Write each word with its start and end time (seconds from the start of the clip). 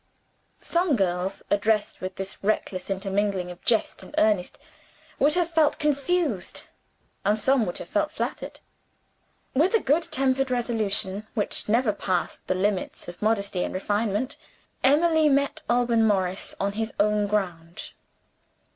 Some 0.63 0.95
girls, 0.95 1.43
addressed 1.51 2.01
with 2.01 2.15
this 2.15 2.43
reckless 2.43 2.89
intermingling 2.89 3.51
of 3.51 3.63
jest 3.63 4.01
and 4.01 4.15
earnest, 4.17 4.57
would 5.19 5.35
have 5.35 5.51
felt 5.51 5.77
confused, 5.77 6.63
and 7.23 7.37
some 7.37 7.67
would 7.67 7.77
have 7.77 7.87
felt 7.87 8.09
flattered. 8.09 8.61
With 9.53 9.75
a 9.75 9.79
good 9.79 10.01
tempered 10.09 10.49
resolution, 10.49 11.27
which 11.35 11.69
never 11.69 11.93
passed 11.93 12.47
the 12.47 12.55
limits 12.55 13.07
of 13.07 13.21
modesty 13.21 13.63
and 13.63 13.75
refinement, 13.75 14.37
Emily 14.83 15.29
met 15.29 15.61
Alban 15.69 16.03
Morris 16.07 16.55
on 16.59 16.71
his 16.71 16.95
own 16.99 17.27
ground. 17.27 17.91